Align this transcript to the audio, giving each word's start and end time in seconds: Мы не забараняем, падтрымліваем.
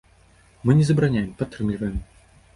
Мы 0.65 0.75
не 0.79 0.87
забараняем, 0.89 1.29
падтрымліваем. 1.43 2.03